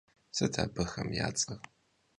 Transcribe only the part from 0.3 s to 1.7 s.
Sıt abıxem ya ts'er?